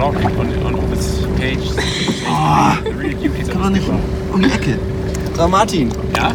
[0.00, 1.60] vlogging on, on, on this page.
[2.26, 2.72] Oh.
[3.36, 3.86] He's kann man nicht
[4.32, 4.78] um die Ecke.
[5.36, 6.32] So, Martin, Ja?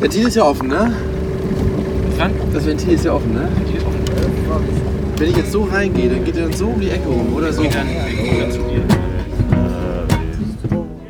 [0.00, 0.94] Ventil ist ja offen, ne?
[2.16, 2.32] Dann?
[2.54, 3.48] Das Ventil ist ja offen, ne?
[3.68, 4.00] Die ist offen.
[5.18, 7.52] Wenn ich jetzt so reingehe, dann geht er dann so um die Ecke rum oder
[7.52, 7.62] so.
[7.64, 7.86] Dann,
[8.40, 8.82] dann zu dir.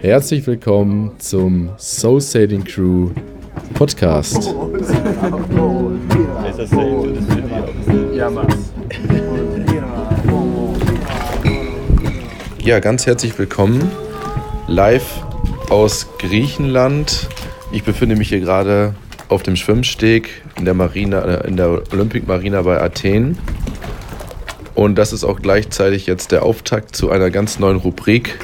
[0.00, 3.10] Herzlich willkommen zum Soul Sailing Crew
[3.74, 4.56] Podcast.
[8.12, 8.46] Ja, Mann.
[12.62, 13.90] Ja, ganz herzlich willkommen
[14.66, 15.24] live
[15.70, 17.26] aus Griechenland.
[17.72, 18.94] Ich befinde mich hier gerade
[19.28, 23.38] auf dem Schwimmsteg in der Marina, äh, in der Olympic Marina bei Athen.
[24.74, 28.38] Und das ist auch gleichzeitig jetzt der Auftakt zu einer ganz neuen Rubrik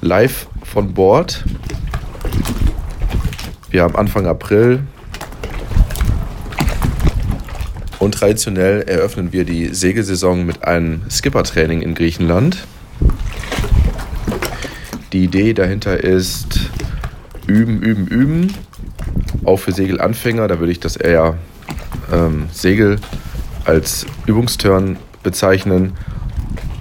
[0.00, 1.44] live von Bord.
[3.70, 4.80] Wir haben Anfang April
[7.98, 12.66] und traditionell eröffnen wir die Segelsaison mit einem Skipper-Training in Griechenland.
[15.12, 16.70] Die Idee dahinter ist
[17.46, 18.54] üben, üben, üben.
[19.44, 21.36] Auch für Segelanfänger, da würde ich das eher
[22.10, 22.98] ähm, Segel
[23.66, 25.92] als Übungsturn bezeichnen.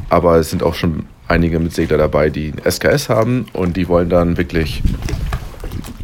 [0.07, 4.09] Aber es sind auch schon einige Mitsegler dabei, die ein SKS haben und die wollen
[4.09, 4.81] dann wirklich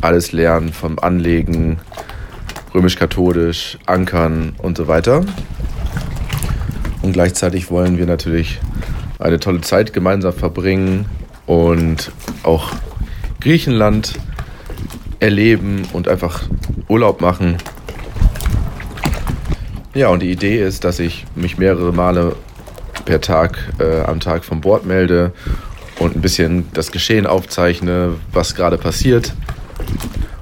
[0.02, 1.78] alles lernen vom Anlegen,
[2.74, 5.24] römisch-katholisch, Ankern und so weiter.
[7.02, 8.60] Und gleichzeitig wollen wir natürlich
[9.18, 11.06] eine tolle Zeit gemeinsam verbringen
[11.48, 12.12] und
[12.44, 12.72] auch
[13.42, 14.14] Griechenland
[15.20, 16.44] erleben und einfach
[16.88, 17.58] Urlaub machen.
[19.96, 22.36] Ja, und die Idee ist, dass ich mich mehrere Male
[23.06, 25.32] per Tag äh, am Tag vom Bord melde
[25.98, 29.34] und ein bisschen das Geschehen aufzeichne, was gerade passiert.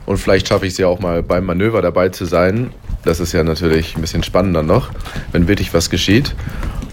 [0.06, 2.72] Und vielleicht schaffe ich es ja auch mal beim Manöver dabei zu sein.
[3.04, 4.90] Das ist ja natürlich ein bisschen spannender noch,
[5.32, 6.36] wenn wirklich was geschieht.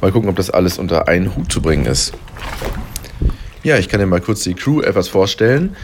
[0.01, 2.13] Mal gucken, ob das alles unter einen Hut zu bringen ist.
[3.65, 5.77] Ja, ich kann dir mal kurz die Crew etwas vorstellen.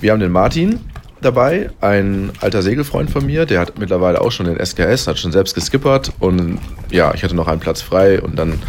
[0.00, 0.78] Wir haben den Martin
[1.20, 5.32] dabei, ein alter Segelfreund von mir, der hat mittlerweile auch schon den SKS, hat schon
[5.32, 8.60] selbst geskippert und ja, ich hatte noch einen Platz frei und dann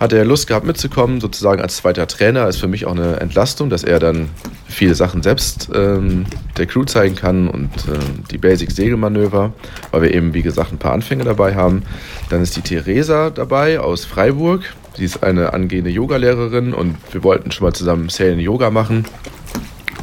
[0.00, 2.48] hat er Lust gehabt mitzukommen, sozusagen als zweiter Trainer.
[2.48, 4.28] Ist für mich auch eine Entlastung, dass er dann
[4.66, 6.24] viele Sachen selbst ähm,
[6.56, 9.52] der Crew zeigen kann und ähm, die Basic-Segelmanöver,
[9.92, 11.82] weil wir eben, wie gesagt, ein paar Anfänger dabei haben.
[12.28, 14.74] Dann ist die Theresa dabei aus Freiburg.
[14.96, 19.04] Sie ist eine angehende Yogalehrerin und wir wollten schon mal zusammen Sailing Yoga machen.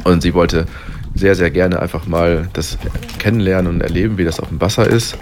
[0.04, 0.66] Und sie wollte
[1.14, 2.78] sehr, sehr gerne einfach mal das
[3.18, 5.16] kennenlernen und erleben, wie das auf dem Wasser ist.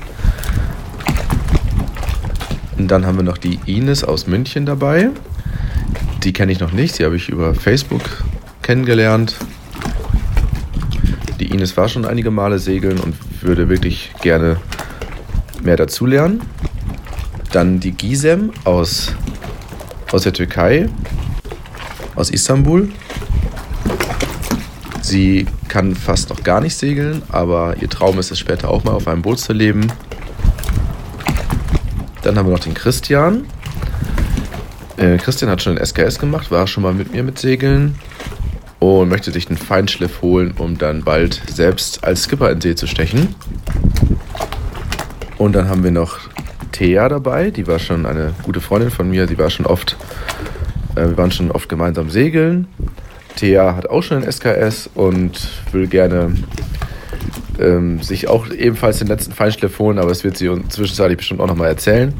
[2.78, 5.10] Und dann haben wir noch die Ines aus München dabei.
[6.24, 8.02] Die kenne ich noch nicht, die habe ich über Facebook
[8.62, 9.36] kennengelernt.
[11.38, 14.56] Die Ines war schon einige Male segeln und würde wirklich gerne
[15.62, 16.40] mehr dazulernen.
[17.52, 19.14] Dann die Gisem aus,
[20.12, 20.88] aus der Türkei,
[22.14, 22.90] aus Istanbul.
[25.02, 28.92] Sie kann fast noch gar nicht segeln, aber ihr Traum ist es später auch mal
[28.92, 29.90] auf einem Boot zu leben.
[32.22, 33.46] Dann haben wir noch den Christian.
[34.96, 37.96] Äh, Christian hat schon den SKS gemacht, war schon mal mit mir mit Segeln
[38.78, 42.86] und möchte sich einen Feinschliff holen, um dann bald selbst als Skipper in See zu
[42.86, 43.34] stechen.
[45.38, 46.18] Und dann haben wir noch
[46.72, 49.96] Thea dabei, die war schon eine gute Freundin von mir, die war schon oft,
[50.96, 52.68] äh, wir waren schon oft gemeinsam segeln.
[53.36, 56.34] Thea hat auch schon einen SKS und will gerne
[57.58, 61.40] ähm, sich auch ebenfalls den letzten Feinschliff holen, aber das wird sie uns zwischenzeitlich bestimmt
[61.40, 62.14] auch nochmal erzählen.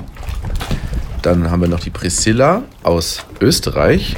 [1.22, 4.16] Dann haben wir noch die Priscilla aus Österreich.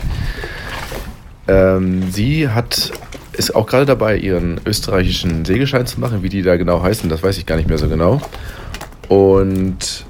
[1.49, 2.93] Ähm, sie hat,
[3.32, 6.22] ist auch gerade dabei, ihren österreichischen Segelschein zu machen.
[6.22, 8.20] Wie die da genau heißen, das weiß ich gar nicht mehr so genau.
[9.08, 10.06] Und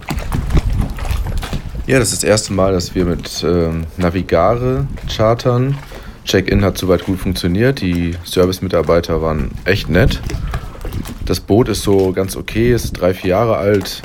[1.86, 5.76] ja, das ist das erste Mal, dass wir mit ähm, Navigare chartern.
[6.25, 7.80] Check-in hat soweit gut funktioniert.
[7.80, 10.20] Die Service-Mitarbeiter waren echt nett.
[11.25, 14.03] Das Boot ist so ganz okay, ist drei, vier Jahre alt.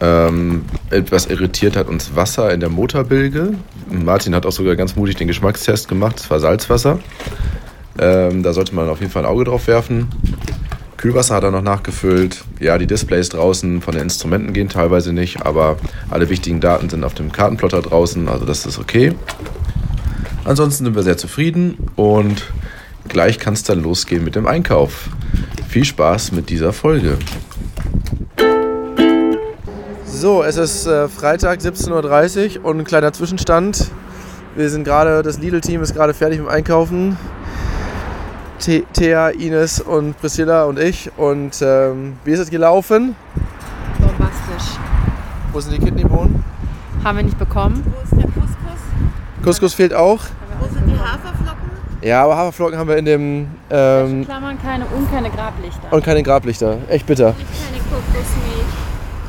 [0.00, 3.54] Ähm, etwas irritiert hat uns Wasser in der Motorbilge.
[3.90, 6.18] Martin hat auch sogar ganz mutig den Geschmackstest gemacht.
[6.18, 6.98] Es war Salzwasser.
[7.98, 10.08] Ähm, da sollte man auf jeden Fall ein Auge drauf werfen.
[11.00, 12.44] Kühlwasser hat er noch nachgefüllt.
[12.58, 15.78] Ja, die Displays draußen von den Instrumenten gehen teilweise nicht, aber
[16.10, 19.14] alle wichtigen Daten sind auf dem Kartenplotter draußen, also das ist okay.
[20.44, 22.52] Ansonsten sind wir sehr zufrieden und
[23.08, 25.08] gleich kann es dann losgehen mit dem Einkauf.
[25.70, 27.16] Viel Spaß mit dieser Folge.
[30.04, 33.90] So, es ist äh, Freitag 17.30 Uhr und ein kleiner Zwischenstand.
[34.54, 37.16] Wir sind gerade, das Lidl-Team ist gerade fertig mit dem Einkaufen.
[38.60, 41.10] The Thea, Ines und Priscilla und ich.
[41.16, 43.16] Und ähm, wie ist es gelaufen?
[43.98, 44.78] Bombastisch.
[45.52, 46.44] Wo sind die Kidneybohnen?
[47.02, 47.82] Haben wir nicht bekommen.
[47.86, 48.80] Wo ist der Couscous?
[49.42, 50.20] Couscous fehlt auch.
[50.58, 51.70] Wo sind die Haferflocken?
[52.02, 53.48] Ja, aber Haferflocken haben wir in dem.
[53.70, 55.90] Ähm, Klammern keine und keine Grablichter.
[55.90, 56.78] und keine Grablichter.
[56.90, 57.34] Echt bitter.
[57.34, 58.60] keine Kokosmilch.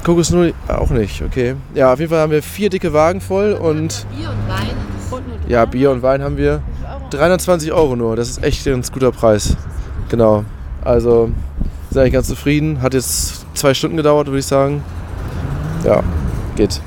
[0.03, 1.55] Kokosnull auch nicht, okay.
[1.73, 4.75] Ja, auf jeden Fall haben wir vier dicke Wagen voll und Bier und Wein.
[5.11, 6.61] Und nur ja, Bier und Wein haben wir
[7.11, 8.15] 320 Euro nur.
[8.15, 9.55] Das ist echt ein guter Preis.
[10.09, 10.45] Genau.
[10.83, 11.31] Also
[11.89, 12.81] sind eigentlich ganz zufrieden.
[12.81, 14.83] Hat jetzt zwei Stunden gedauert, würde ich sagen.
[15.83, 16.03] Ja,
[16.55, 16.81] geht.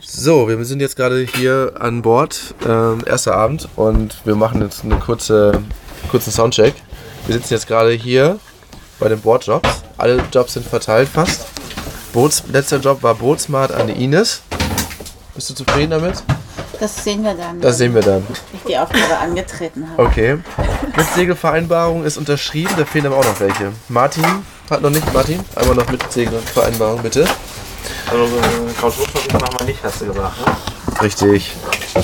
[0.00, 4.84] So, wir sind jetzt gerade hier an Bord, ähm, erster Abend und wir machen jetzt
[4.84, 5.62] einen kurze,
[6.10, 6.74] kurzen Soundcheck.
[7.26, 8.38] Wir sitzen jetzt gerade hier
[9.00, 9.68] bei den Bordjobs.
[9.96, 11.46] Alle Jobs sind verteilt fast.
[12.12, 14.42] Boots, letzter Job war Bootsmart an die Ines.
[15.34, 16.22] Bist du zufrieden damit?
[16.80, 18.26] Das sehen wir dann, Das sehen wir dann.
[18.28, 20.02] wenn ich die Aufgabe angetreten habe.
[20.02, 20.38] Okay.
[20.96, 23.72] Mitsegelvereinbarung ist unterschrieben, da fehlen aber auch noch welche.
[23.88, 24.24] Martin
[24.70, 25.12] hat noch nicht.
[25.12, 27.26] Martin, einmal noch Mitsegelvereinbarung bitte.
[28.10, 28.24] Also,
[28.80, 30.56] Couchwood-Versuch machen wir nicht, hast du gesagt, ne?
[31.02, 31.52] Richtig.
[31.94, 32.02] Wir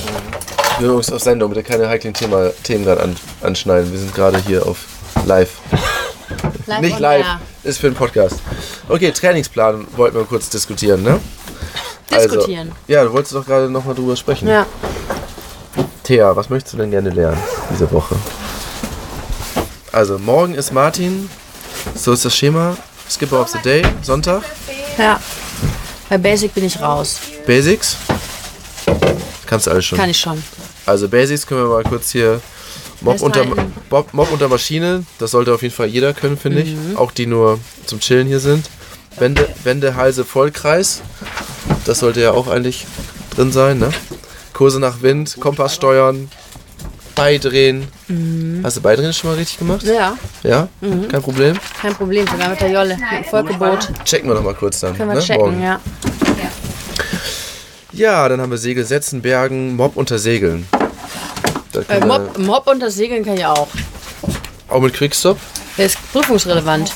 [0.78, 3.90] sind übrigens auf Sendung, bitte keine heiklen Thema, Themen gerade an, anschneiden.
[3.92, 4.78] Wir sind gerade hier auf
[5.24, 5.50] live.
[6.66, 7.40] Live Nicht live, air.
[7.64, 8.36] ist für den Podcast.
[8.88, 11.18] Okay, Trainingsplan wollten wir kurz diskutieren, ne?
[12.10, 12.68] Diskutieren.
[12.68, 14.48] Also, ja, du wolltest doch gerade nochmal drüber sprechen.
[14.48, 14.66] Ja.
[16.02, 17.38] Thea, was möchtest du denn gerne lernen
[17.70, 18.16] diese Woche?
[19.92, 21.28] Also, morgen ist Martin.
[21.94, 22.76] So ist das Schema.
[23.10, 24.42] Skipper of the Day, Sonntag.
[24.96, 25.20] Ja.
[26.08, 27.18] Bei Basic bin ich raus.
[27.46, 27.96] Basics.
[29.46, 29.98] Kannst du alles schon.
[29.98, 30.42] Kann ich schon.
[30.86, 32.40] Also Basics können wir mal kurz hier.
[33.00, 33.44] Mob unter.
[33.90, 36.74] Mob, Mob unter Maschine, das sollte auf jeden Fall jeder können, finde ich.
[36.96, 38.68] Auch die nur zum Chillen hier sind.
[39.16, 41.02] Wände, Wände Halse, Vollkreis.
[41.84, 42.86] Das sollte ja auch eigentlich
[43.34, 43.90] drin sein, ne?
[44.52, 46.28] Kurse nach Wind, Kompass steuern,
[47.14, 47.88] Beidrehen.
[48.62, 49.82] Hast du Beidrehen schon mal richtig gemacht?
[49.82, 50.68] Ja, Ja?
[50.80, 51.56] Kein Problem.
[51.80, 52.26] kein Problem.
[52.26, 52.96] Sogar mit der Jolle.
[52.96, 53.88] Mit dem Volkeboot.
[54.04, 54.96] Checken wir noch mal kurz dann.
[54.96, 55.22] Können wir ne?
[55.22, 55.62] checken, Morgen.
[55.62, 55.80] ja.
[57.92, 60.68] Ja, dann haben wir Segel setzen, Bergen, Mob unter Segeln.
[61.88, 63.66] Äh, Mob, Mob das Segeln kann ich auch.
[64.68, 65.38] Auch mit Quickstop?
[65.76, 66.92] Der ist prüfungsrelevant.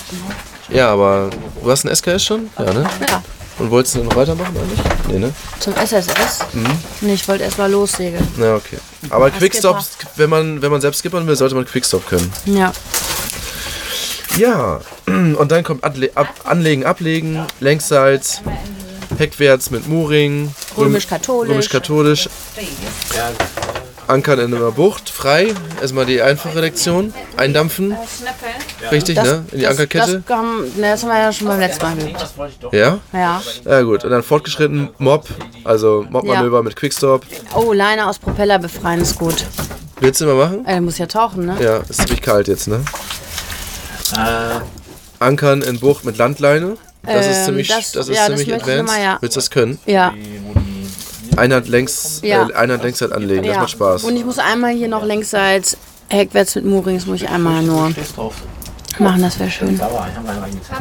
[0.73, 1.31] Ja, aber
[1.63, 2.51] du hast einen SKS schon?
[2.59, 2.89] Ja, ne?
[3.09, 3.23] Ja.
[3.59, 4.81] Und wolltest du noch weitermachen eigentlich?
[5.09, 5.33] Nee, ne?
[5.61, 6.41] Zum SSS?
[7.03, 8.27] Nee, ich wollte erst mal lossegeln.
[8.39, 8.79] Ja, okay.
[9.11, 9.79] Aber Quickstop,
[10.17, 12.33] wenn man, wenn man selbst skippern will, sollte man Quickstop können.
[12.47, 12.73] Ja.
[14.39, 18.41] Ja, und dann kommt Anle ab, Anlegen, Ablegen, Längsseits,
[19.19, 21.51] Heckwärts mit Mooring, Röm- Römisch-katholisch.
[21.51, 22.29] Römisch-katholisch,
[24.13, 27.97] Ankern in einer Bucht, frei, erstmal die einfache Lektion, eindampfen,
[28.91, 31.83] richtig, ne, in die Ankerkette, Das, kam, ne, das haben wir ja schon beim letzten
[31.83, 32.25] Mal geübt.
[32.73, 33.43] ja, Ja.
[33.65, 35.27] ja gut, und dann fortgeschritten, Mob,
[35.65, 37.25] also Mob-Manöver mit Quickstop,
[37.55, 39.47] Oh, Leine aus Propeller befreien ist gut.
[40.01, 40.67] willst du mal machen?
[40.67, 41.57] Äh, muss ja tauchen, ne?
[41.63, 42.85] Ja, ist ziemlich kalt jetzt, ne?
[44.15, 44.61] Äh,
[45.21, 48.49] Ankern in Bucht mit Landleine, das ist Ähm, ziemlich, das- das, ist ja, das ziemlich
[48.49, 49.17] ich advanced, immer, ja.
[49.23, 49.79] willst du das können?
[49.87, 50.13] Ja.
[51.37, 52.49] Einheit längs, Ja.
[52.49, 53.61] äh, Einheit Längszeit anlegen, das ja.
[53.61, 54.05] macht Spaß.
[54.05, 55.77] Und ich muss einmal hier noch längsseits,
[56.09, 57.93] heckwärts mit Moorings, muss ich einmal nur
[58.99, 59.81] machen, das wäre schön.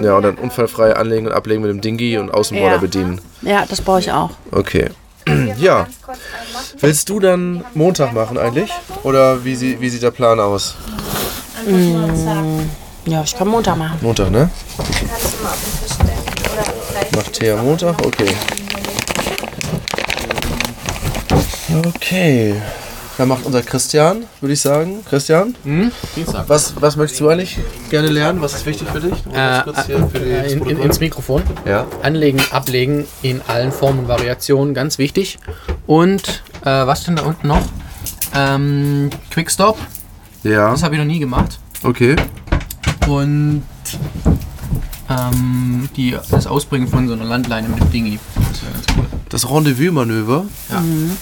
[0.02, 2.82] Ja, und dann unfallfrei anlegen und ablegen mit dem Dingi und Außenborder Ja.
[2.82, 3.22] bedienen.
[3.42, 4.32] Ja, das brauche ich auch.
[4.52, 4.90] Okay.
[5.58, 5.88] Ja.
[6.80, 8.72] Willst du dann Montag machen eigentlich?
[9.04, 10.76] Oder wie, sie, wie sieht der Plan aus?
[13.06, 13.98] Ja, ich kann Montag machen.
[14.02, 14.50] Montag, ne?
[17.16, 18.04] Macht Thea Montag?
[18.06, 18.36] Okay.
[21.74, 22.56] Okay.
[23.18, 25.06] Dann macht unser Christian, würde ich sagen.
[25.08, 25.54] Christian?
[26.16, 26.46] Dienstag.
[26.48, 27.60] Was, was möchtest du eigentlich
[27.90, 28.42] gerne lernen?
[28.42, 29.14] Was ist wichtig für dich?
[29.32, 31.44] Hier für Äh, in, ins Mikrofon.
[31.66, 31.86] ja.
[32.02, 35.38] Anlegen, ablegen in allen Formen und Variationen, ganz wichtig.
[35.86, 37.62] Und äh, was denn da unten noch?
[38.34, 39.78] Ähm, Quickstop,
[40.44, 40.72] Ja.
[40.72, 41.60] das habe ich noch nie gemacht.
[41.84, 42.16] Okay.
[43.08, 43.64] Und
[45.10, 48.20] ähm, die, das Ausbringen von so einer Landleine mit dem Dingi.
[48.36, 49.06] Das wäre ganz cool.
[49.30, 50.46] Das Rendezvous-Manöver.
[50.70, 50.80] Ja.
[50.80, 51.18] Mhm.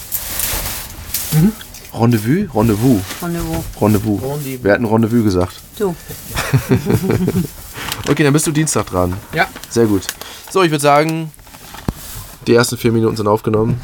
[1.93, 2.53] Rendezvous?
[2.55, 3.01] Rendezvous.
[3.21, 3.63] Rendezvous.
[3.81, 4.21] Rendezvous.
[4.21, 4.59] Rendezvous.
[4.61, 5.53] Wer hat ein Rendezvous gesagt?
[5.77, 5.95] Du.
[8.09, 9.13] Okay, dann bist du Dienstag dran.
[9.35, 9.45] Ja.
[9.69, 10.07] Sehr gut.
[10.49, 11.31] So, ich würde sagen,
[12.47, 13.79] die ersten vier Minuten sind aufgenommen.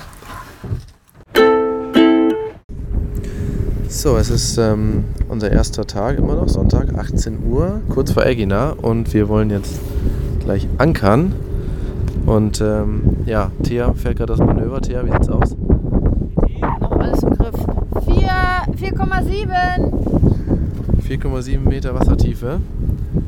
[3.87, 8.71] So, es ist ähm, unser erster Tag immer noch, Sonntag, 18 Uhr, kurz vor Egina
[8.71, 9.79] und wir wollen jetzt
[10.39, 11.35] gleich ankern.
[12.25, 14.81] Und ähm, ja, Thea fährt gerade das Manöver.
[14.81, 15.55] Thea, wie sieht's aus?
[16.81, 17.55] Noch alles im Griff.
[18.73, 19.47] 4,7.
[21.07, 22.59] 4,7 Meter Wassertiefe.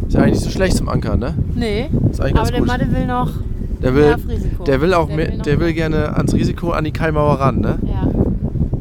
[0.08, 1.34] Ist ja eigentlich nicht so schlecht zum Ankern, ne?
[1.56, 1.90] Nee.
[2.12, 2.68] Ist eigentlich Aber der gut.
[2.68, 3.30] Mathe will noch
[3.82, 4.16] Der will,
[4.66, 7.60] der will auch Der mehr, will der will gerne ans Risiko an die Kaimauer ran,
[7.62, 7.78] ne?
[7.84, 8.10] Ja.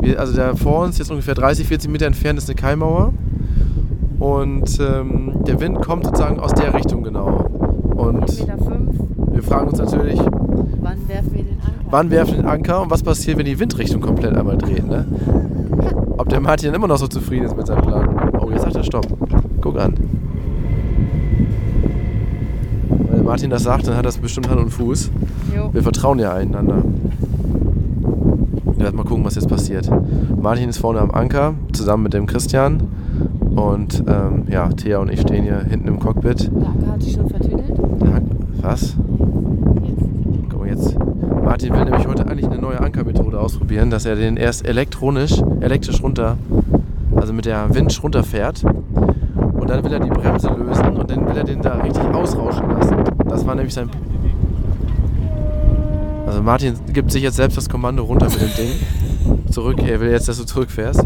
[0.00, 3.12] Wir, also der vor uns, jetzt ungefähr 30, 40 Meter entfernt, ist eine Kaimauer.
[4.18, 7.26] Und ähm, der Wind kommt sozusagen aus der Richtung genau.
[7.96, 8.58] Und 1,5 Meter.
[8.64, 8.94] Fünf.
[9.32, 11.72] wir fragen uns natürlich, Wann werfen wir den Anker?
[11.90, 15.04] wann werfen wir den Anker und was passiert, wenn die Windrichtung komplett einmal dreht, ne?
[16.18, 18.30] Ob der Martin immer noch so zufrieden ist mit seinem Plan.
[18.40, 19.06] Oh, jetzt sagt er Stopp.
[19.60, 19.94] Guck an.
[23.10, 25.10] Wenn Martin das sagt, dann hat das bestimmt Hand und Fuß.
[25.54, 25.72] Jo.
[25.72, 26.82] Wir vertrauen ja einander.
[28.78, 29.90] Ja, mal gucken, was jetzt passiert.
[30.40, 32.82] Martin ist vorne am Anker, zusammen mit dem Christian.
[33.54, 36.50] Und ähm, ja, Thea und ich stehen hier hinten im Cockpit.
[36.52, 37.72] Der Anker hat sich schon vertüdelt.
[38.60, 38.96] Was?
[41.46, 46.02] Martin will nämlich heute eigentlich eine neue Ankermethode ausprobieren, dass er den erst elektronisch, elektrisch
[46.02, 46.36] runter,
[47.14, 48.64] also mit der Winch runterfährt.
[48.64, 52.68] Und dann will er die Bremse lösen und dann will er den da richtig ausrauschen
[52.68, 52.96] lassen.
[53.28, 53.88] Das war nämlich sein.
[56.26, 59.46] Also Martin gibt sich jetzt selbst das Kommando runter mit dem Ding.
[59.48, 61.04] Zurück, er will jetzt, dass du zurückfährst.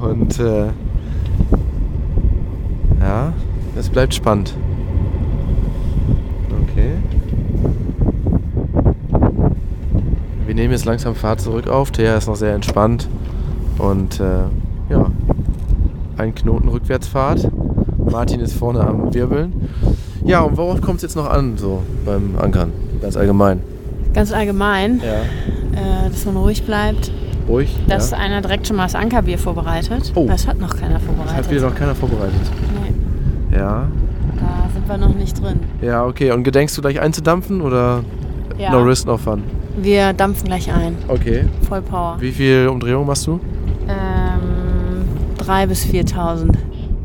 [0.00, 0.66] Und äh,
[3.00, 3.32] ja,
[3.76, 4.54] es bleibt spannend.
[6.70, 6.92] Okay.
[10.52, 11.92] Wir nehmen jetzt langsam Fahrt zurück auf.
[11.92, 13.08] Thea ist noch sehr entspannt.
[13.78, 15.06] Und äh, ja,
[16.18, 17.48] ein Knoten Rückwärtsfahrt.
[18.10, 19.70] Martin ist vorne am Wirbeln.
[20.26, 22.70] Ja, und worauf kommt es jetzt noch an, so beim Ankern?
[23.00, 23.60] Ganz allgemein.
[24.12, 25.22] Ganz allgemein, Ja.
[26.04, 27.10] äh, dass man ruhig bleibt,
[27.48, 27.74] Ruhig.
[27.88, 28.18] dass ja.
[28.18, 30.12] einer direkt schon mal das Ankerbier vorbereitet.
[30.14, 30.26] Oh.
[30.26, 31.34] Das hat noch keiner Das vorbereitet.
[31.34, 32.34] hat wieder noch keiner vorbereitet.
[33.50, 33.86] Nee, Ja.
[34.36, 35.60] da sind wir noch nicht drin.
[35.80, 36.30] Ja, okay.
[36.30, 38.00] Und gedenkst du gleich einzudampfen oder
[38.58, 38.70] Ja.
[38.72, 39.44] no risk, no fun?
[39.76, 40.96] Wir dampfen gleich ein.
[41.08, 41.44] Okay.
[41.68, 42.16] Voll Power.
[42.20, 43.40] Wie viel Umdrehung machst du?
[43.88, 45.04] Ähm,
[45.38, 46.54] 3.000 bis 4.000.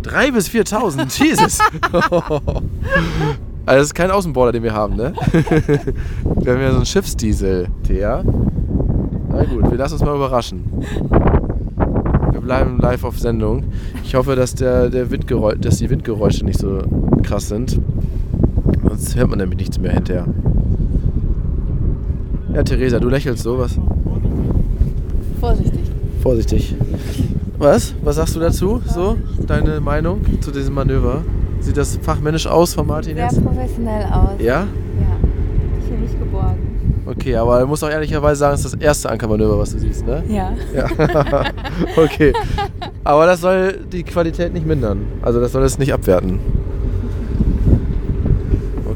[0.03, 1.59] 3 bis 4.000, Jesus.
[1.91, 2.61] also
[3.65, 5.13] das ist kein Außenborder, den wir haben, ne?
[5.33, 8.23] wir haben ja so einen Schiffsdiesel, Thea.
[9.29, 10.63] Na gut, wir lassen uns mal überraschen.
[12.31, 13.65] Wir bleiben live auf Sendung.
[14.03, 16.79] Ich hoffe, dass, der, der Windgeräusch, dass die Windgeräusche nicht so
[17.23, 17.79] krass sind.
[18.83, 20.25] Sonst hört man nämlich nichts mehr hinterher.
[22.57, 23.77] Ja, Theresa, du lächelst so, was?
[25.39, 25.79] Vorsichtig.
[26.23, 26.75] Vorsichtig.
[27.59, 27.93] Was?
[28.01, 28.81] Was sagst du dazu?
[28.87, 31.21] So, deine Meinung zu diesem Manöver?
[31.59, 33.45] Sieht das fachmännisch aus von Martin Sehr jetzt?
[33.45, 34.31] professionell aus.
[34.39, 34.61] Ja?
[34.61, 34.67] Ja.
[35.79, 37.03] Ich fühle mich geborgen.
[37.05, 40.07] Okay, aber du musst auch ehrlicherweise sagen, es ist das erste Ankermanöver, was du siehst,
[40.07, 40.23] ne?
[40.27, 40.51] Ja.
[40.75, 41.43] Ja.
[41.95, 42.33] okay.
[43.03, 45.05] Aber das soll die Qualität nicht mindern.
[45.21, 46.39] Also das soll es nicht abwerten.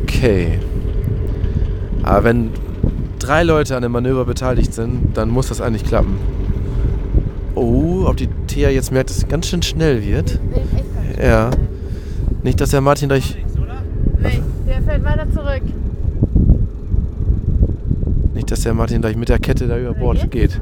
[0.04, 0.58] Okay.
[2.02, 2.50] Aber wenn
[3.22, 6.18] drei Leute an dem Manöver beteiligt sind, dann muss das eigentlich klappen.
[7.56, 10.40] Oh, ob die Thea jetzt merkt, dass es ganz schön schnell wird.
[11.22, 11.52] Ja.
[12.44, 13.38] Nicht, dass der Martin gleich.
[14.22, 15.62] Nee, der fällt weiter zurück.
[18.34, 20.60] Nicht, dass der Martin gleich mit der Kette da über Bord geht.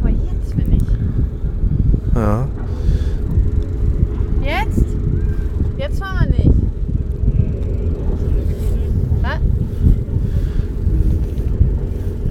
[0.00, 0.82] Aber jetzt bin ich.
[2.14, 2.46] Ja.
[4.42, 4.84] Jetzt?
[5.78, 6.50] Jetzt fahren wir nicht.
[9.22, 9.38] Was?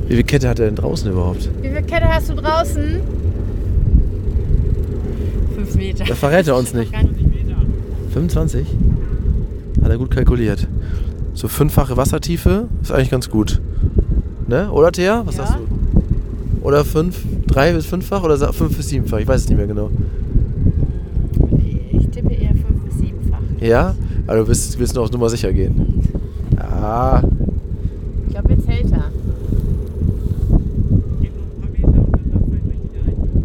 [0.07, 1.47] Wie viel Kette hat er denn draußen überhaupt?
[1.61, 3.01] Wie viel Kette hast du draußen?
[5.55, 6.05] Fünf Meter.
[6.05, 6.91] Da verrät er uns nicht.
[8.13, 8.65] 25?
[9.83, 10.67] Hat er gut kalkuliert.
[11.35, 13.61] So fünffache Wassertiefe ist eigentlich ganz gut.
[14.47, 14.71] Ne?
[14.71, 15.21] Oder Thea?
[15.23, 15.45] Was Ja.
[15.45, 16.65] sagst du?
[16.67, 19.19] Oder fünf, drei bis fünffach oder fünf bis siebenfach?
[19.19, 19.91] Ich weiß es nicht mehr genau.
[21.91, 23.37] Ich tippe eher fünf bis siebenfach.
[23.61, 23.93] Ja?
[24.25, 26.01] Aber du willst, willst nur auf Nummer sicher gehen.
[26.57, 27.21] Ja.
[28.25, 29.11] Ich glaube, jetzt hält er.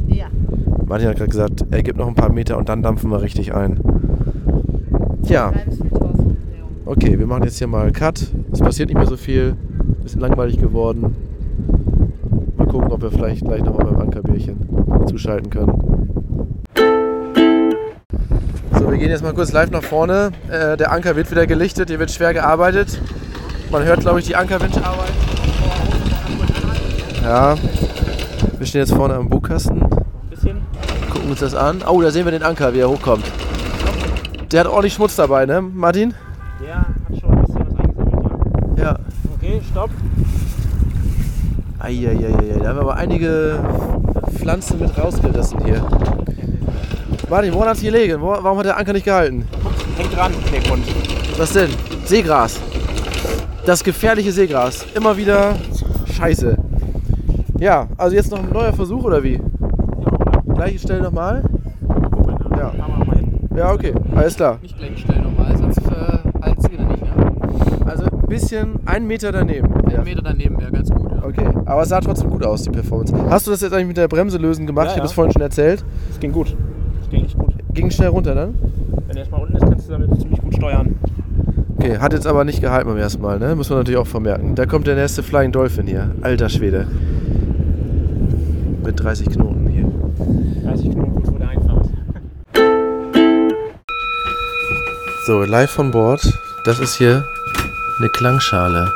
[0.09, 0.27] Ja.
[0.89, 3.55] Martin hat gerade gesagt, er gibt noch ein paar Meter und dann dampfen wir richtig
[3.55, 3.79] ein.
[5.23, 6.77] Tja, Drei bis 4000 Umdrehungen.
[6.87, 8.27] okay, wir machen jetzt hier mal Cut.
[8.51, 9.55] Es passiert nicht mehr so viel.
[10.03, 11.15] Bisschen langweilig geworden.
[12.57, 14.57] Mal gucken, ob wir vielleicht gleich nochmal beim Ankerbierchen
[15.07, 16.63] zuschalten können.
[18.73, 20.31] So, wir gehen jetzt mal kurz live nach vorne.
[20.51, 22.99] Äh, der Anker wird wieder gelichtet, hier wird schwer gearbeitet.
[23.71, 24.81] Man hört, glaube ich, die arbeiten.
[27.23, 27.57] Ja,
[28.57, 29.98] wir stehen jetzt vorne am Bugkasten.
[31.29, 31.83] Gucken uns das an.
[31.87, 33.23] Oh, da sehen wir den Anker, wie er hochkommt.
[34.51, 36.15] Der hat ordentlich Schmutz dabei, ne, Martin?
[36.59, 36.87] Der hat
[37.21, 38.79] schon ein bisschen was eingesammelt.
[38.79, 38.99] Ja.
[39.37, 39.91] Okay, stopp.
[41.81, 43.59] Eieieiei, da haben wir aber einige
[44.39, 45.87] Pflanzen mit rausgerissen hier.
[47.29, 48.23] Martin, woran hat's gelegen?
[48.23, 49.47] Wo, warum hat der Anker nicht gehalten?
[49.99, 50.87] Hängt dran, der Grund.
[51.37, 51.69] Was denn?
[52.07, 52.59] Seegras.
[53.67, 54.87] Das gefährliche Seegras.
[54.95, 55.57] Immer wieder
[56.17, 56.57] Scheiße.
[57.59, 59.39] Ja, also jetzt noch ein neuer Versuch oder wie?
[60.59, 61.43] Gleiche Stelle nochmal?
[62.57, 62.73] Ja.
[63.57, 63.95] Ja, okay.
[64.17, 64.59] Alles klar.
[64.61, 67.01] Nicht gleich schnell nochmal, sonst äh, halten sie wieder nicht.
[67.01, 67.87] Ne?
[67.87, 69.69] Also ein bisschen, einen Meter daneben.
[69.89, 69.99] Ja.
[69.99, 71.13] Ein Meter daneben wäre ganz gut.
[71.13, 71.25] Ja.
[71.25, 73.15] Okay, aber es sah trotzdem gut aus, die Performance.
[73.31, 74.87] Hast du das jetzt eigentlich mit der Bremse lösen gemacht?
[74.87, 75.11] Ja, ich habe ja.
[75.11, 75.85] es vorhin schon erzählt.
[76.09, 76.57] Das ging gut.
[76.99, 77.55] Das ging echt gut.
[77.73, 78.55] Ging schnell runter dann?
[79.07, 80.97] Wenn er erstmal unten ist, kannst du damit ziemlich gut steuern.
[81.77, 83.55] Okay, hat jetzt aber nicht gehalten beim ersten Mal, ne?
[83.55, 84.57] Muss man natürlich auch vermerken.
[84.57, 86.11] Da kommt der nächste Flying Dolphin hier.
[86.21, 86.89] Alter Schwede.
[88.85, 89.58] Mit 30 Knoten
[95.29, 96.23] So, live von Bord.
[96.65, 97.29] Das ist hier
[97.99, 98.95] eine Klangschale.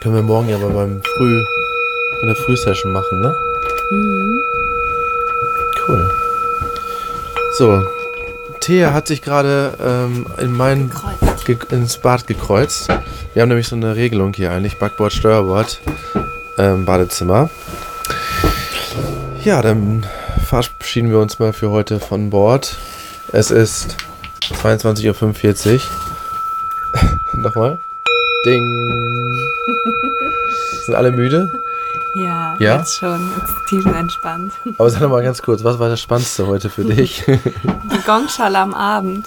[0.00, 1.42] Können wir morgen ja mal beim Früh,
[2.20, 3.34] bei der Frühsession machen, ne?
[5.88, 6.08] Cool.
[7.58, 7.84] So,
[8.60, 10.92] Thea hat sich gerade ähm, in mein
[11.72, 12.90] ins Bad gekreuzt.
[13.34, 15.80] Wir haben nämlich so eine Regelung hier eigentlich, Backbord, Steuerbord,
[16.58, 17.50] ähm, Badezimmer.
[19.42, 20.06] Ja, dann
[20.44, 22.76] verabschieden wir uns mal für heute von Bord.
[23.32, 23.96] Es ist
[24.62, 25.80] 22.45 Uhr.
[27.42, 27.78] Nochmal.
[28.44, 28.62] Ding.
[30.84, 31.60] Sind alle müde?
[32.14, 32.78] Ja, Ja?
[32.78, 33.30] jetzt schon.
[33.40, 34.52] Jetzt tiefenentspannt.
[34.78, 37.24] Aber sag doch mal ganz kurz, was war das Spannendste heute für dich?
[37.26, 39.26] Die Gongschale am Abend.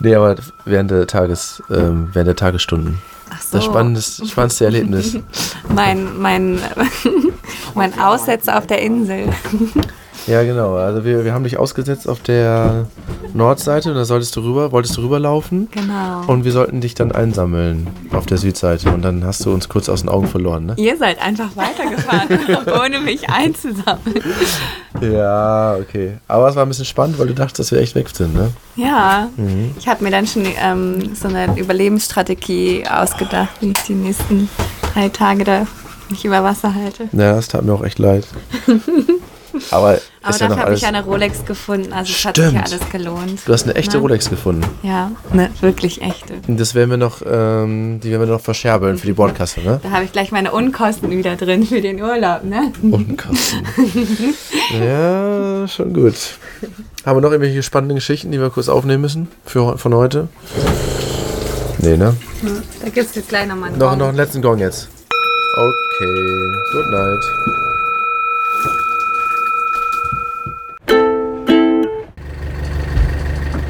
[0.00, 0.34] nee, aber
[0.64, 2.98] während der Tages, ähm, während der Tagesstunden.
[3.30, 3.56] Ach so.
[3.56, 5.16] Das spannendste, spannendste Erlebnis.
[5.74, 6.60] Mein, mein,
[7.74, 9.28] mein Aussetzer auf der Insel.
[10.26, 10.74] Ja, genau.
[10.74, 12.86] Also wir, wir haben dich ausgesetzt auf der
[13.34, 15.68] Nordseite und da solltest du rüber, wolltest du rüberlaufen.
[15.70, 16.22] Genau.
[16.26, 18.90] Und wir sollten dich dann einsammeln auf der Südseite.
[18.90, 20.74] Und dann hast du uns kurz aus den Augen verloren, ne?
[20.78, 22.38] Ihr seid einfach weitergefahren,
[22.84, 24.22] ohne mich einzusammeln.
[25.00, 26.14] Ja, okay.
[26.26, 28.50] Aber es war ein bisschen spannend, weil du dachtest, dass wir echt weg sind, ne?
[28.76, 29.72] Ja, Mhm.
[29.78, 34.48] ich habe mir dann schon ähm, so eine Überlebensstrategie ausgedacht, wie ich die nächsten
[34.94, 35.66] drei Tage da
[36.08, 37.04] mich über Wasser halte.
[37.12, 38.26] Ja, das tat mir auch echt leid.
[39.70, 42.60] Aber, Aber ist ja dafür habe ich eine Rolex gefunden, also es hat sich ja
[42.62, 43.40] alles gelohnt.
[43.46, 44.02] Du hast eine echte Ne?
[44.02, 44.64] Rolex gefunden.
[44.82, 46.34] Ja, ne, wirklich echte.
[46.48, 49.80] Und das werden wir noch, ähm, die werden wir noch verscherbeln für die Bordkasse, ne?
[49.82, 52.72] Da habe ich gleich meine Unkosten wieder drin für den Urlaub, ne?
[52.82, 53.66] Unkosten.
[54.80, 56.14] ja, schon gut.
[57.04, 60.28] Haben wir noch irgendwelche spannenden Geschichten, die wir kurz aufnehmen müssen für, von heute?
[61.78, 62.16] Nee, ne?
[62.82, 63.98] Da gibt es jetzt gleich nochmal einen Noch, Gong.
[63.98, 64.88] noch einen letzten Gong jetzt.
[65.56, 67.65] Okay, good night.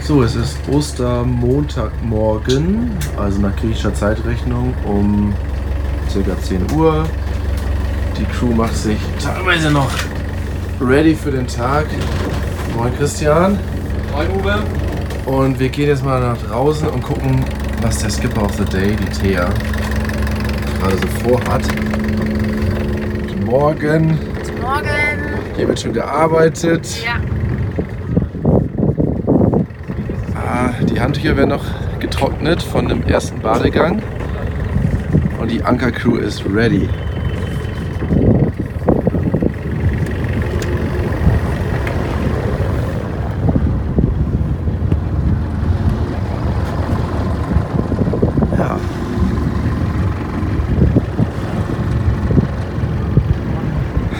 [0.06, 5.34] So, es ist Ostermontagmorgen, also nach griechischer Zeitrechnung um
[6.14, 6.40] ca.
[6.42, 7.04] 10 Uhr.
[8.16, 9.90] Die Crew macht sich teilweise noch
[10.80, 11.86] ready für den Tag.
[12.76, 13.58] Moin Christian.
[14.12, 14.62] Moin Uwe.
[15.26, 17.44] Und wir gehen jetzt mal nach draußen und gucken,
[17.82, 19.50] was der Skipper of the Day, die Thea,
[20.80, 21.64] gerade so vorhat.
[23.26, 24.16] Guten Morgen.
[24.36, 24.86] Guten Morgen.
[25.56, 27.02] Hier wird schon gearbeitet.
[27.04, 27.16] Ja.
[30.48, 31.64] Ah, die Handtücher werden noch
[32.00, 34.02] getrocknet von dem ersten Badegang.
[35.40, 36.88] Und die Ankercrew ist ready.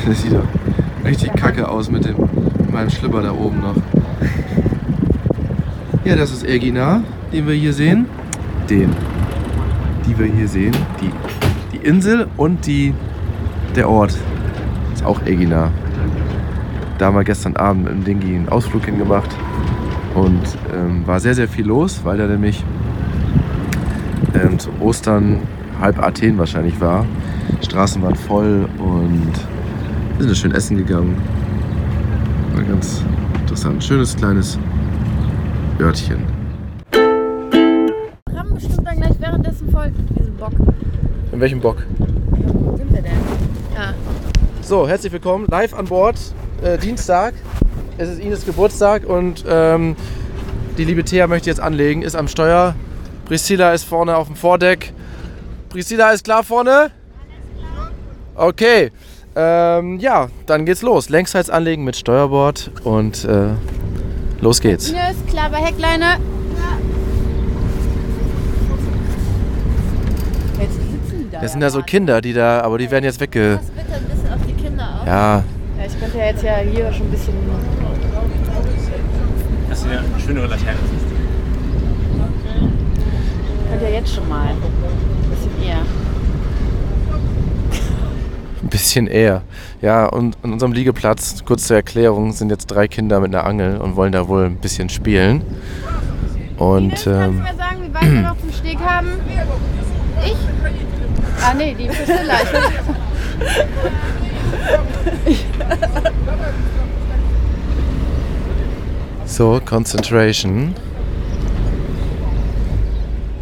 [0.07, 0.45] Das sieht doch
[1.05, 3.75] richtig kacke aus mit, dem, mit meinem Schlipper da oben noch.
[6.07, 8.07] Ja, das ist Ergina, den wir hier sehen.
[8.71, 8.95] Den,
[10.07, 10.73] die wir hier sehen.
[11.01, 11.11] Die,
[11.73, 12.95] die Insel und die,
[13.75, 14.17] der Ort.
[14.95, 15.73] Ist auch Egina.
[16.99, 19.31] Da haben wir gestern Abend mit dem Dingi einen Ausflug hingemacht.
[20.15, 20.43] Und
[20.73, 22.63] ähm, war sehr, sehr viel los, weil da nämlich
[24.41, 25.41] ähm, zu Ostern
[25.81, 27.05] halb Athen wahrscheinlich war.
[27.65, 29.33] Straßen waren voll und
[30.19, 31.17] wir sind schön essen gegangen.
[32.55, 33.03] War ganz
[33.41, 33.83] interessant.
[33.83, 34.57] Schönes kleines
[35.81, 36.25] Örtchen.
[38.33, 40.53] Ram bestimmt dann gleich währenddessen folgt mit diesem Bock.
[41.33, 41.85] In welchem Bock?
[41.99, 43.13] Wo sind wir denn?
[43.75, 43.95] Ja.
[44.63, 45.47] So, herzlich willkommen.
[45.51, 46.17] Live an Bord.
[46.63, 47.35] Äh, Dienstag.
[47.99, 49.97] Es ist Ines Geburtstag und ähm,
[50.77, 52.75] die liebe Thea möchte jetzt anlegen, ist am Steuer.
[53.27, 54.93] Priscilla ist vorne auf dem Vordeck.
[55.69, 56.91] Priscilla ist klar vorne?
[58.35, 58.93] Okay.
[59.35, 61.09] Ähm, ja, dann geht's los.
[61.11, 63.49] Längsseits anlegen mit Steuerbord und äh,
[64.41, 64.89] los geht's.
[64.91, 66.17] Ines, klar bei Heckleine.
[70.61, 71.41] Jetzt sitzen die da.
[71.41, 73.59] Das sind ja so Kinder, die da, aber die werden jetzt wegge...
[73.61, 75.07] Das bitte ein bisschen auf die Kinder auf.
[75.07, 75.43] Ja,
[75.79, 77.35] Ja, ich könnte ja jetzt ja hier schon ein bisschen.
[79.69, 80.79] Das ist eine schönere Laterne.
[83.65, 84.49] Ich könnte ja jetzt schon mal.
[84.49, 85.83] Ein bisschen eher.
[88.67, 89.43] Ein bisschen eher.
[89.81, 93.77] Ja, und an unserem Liegeplatz, kurz zur Erklärung, sind jetzt drei Kinder mit einer Angel
[93.77, 95.43] und wollen da wohl ein bisschen spielen.
[96.57, 99.07] Und Ines, kannst du ähm, mir sagen, wie weit wir noch zum Steg haben?
[100.25, 100.35] Ich?
[101.45, 102.35] Ah, nee, die Priscilla.
[109.27, 110.75] So, Concentration.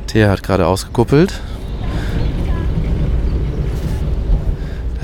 [0.08, 1.40] Thea hat gerade ausgekuppelt.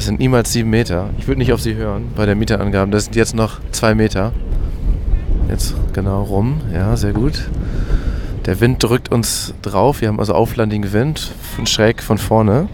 [0.00, 1.10] Das sind niemals sieben Meter.
[1.18, 2.90] Ich würde nicht auf sie hören bei der Mieterangabe.
[2.90, 4.32] Das sind jetzt noch zwei Meter.
[5.46, 6.62] Jetzt genau rum.
[6.72, 7.50] Ja, sehr gut.
[8.46, 10.00] Der Wind drückt uns drauf.
[10.00, 12.68] Wir haben also auflandigen Wind von schräg von vorne.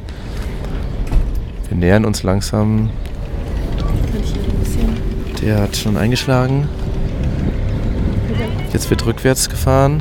[1.68, 2.90] Wir nähern uns langsam.
[5.42, 6.68] Der hat schon eingeschlagen.
[8.72, 10.00] Jetzt wird rückwärts gefahren.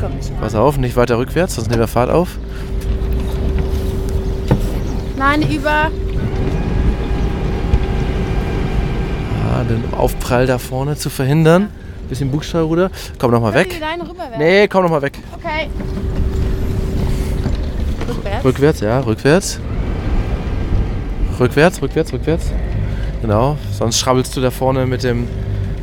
[0.00, 0.40] Kommt.
[0.40, 2.38] Pass auf, nicht weiter rückwärts, sonst nehmen wir Fahrt auf.
[5.22, 5.88] Nein, über.
[9.46, 11.68] Ah, den Aufprall da vorne zu verhindern.
[12.08, 12.90] Bisschen Bugsteuerruder.
[13.20, 13.80] Komm noch mal weg.
[14.36, 15.16] Nee, komm noch mal weg.
[15.32, 15.70] Okay.
[18.08, 18.44] Rückwärts.
[18.44, 19.60] Rückwärts, ja, rückwärts.
[21.38, 22.50] Rückwärts, rückwärts, rückwärts.
[23.20, 25.28] Genau, sonst schrabbelst du da vorne mit dem.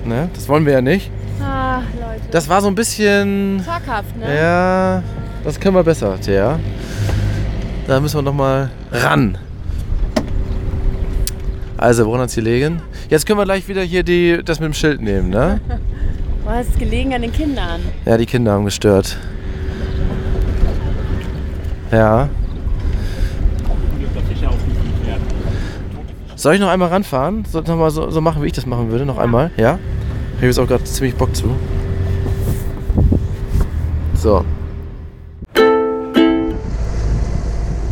[0.04, 1.12] Ne, das wollen wir ja nicht.
[1.42, 2.28] Ah, Leute.
[2.32, 3.64] Das war so ein bisschen.
[3.64, 4.36] Zaghaft, ne?
[4.38, 5.04] Ja,
[5.46, 6.60] das können wir besser, Thea.
[7.90, 9.36] Da müssen wir noch mal ran.
[11.76, 12.84] Also, woran hat's gelegen?
[13.10, 15.60] Jetzt können wir gleich wieder hier die, das mit dem Schild nehmen, ne?
[16.44, 17.82] Wo hast es gelegen an den Kindern?
[18.06, 19.18] Ja, die Kinder haben gestört.
[21.92, 22.30] Ja.
[26.36, 27.44] Soll ich noch einmal ranfahren?
[27.46, 29.04] Soll ich noch mal so, so machen, wie ich das machen würde?
[29.04, 29.50] Noch einmal?
[29.58, 29.80] Ja?
[30.34, 31.56] Ich habe jetzt auch gerade ziemlich Bock zu.
[34.14, 34.46] So.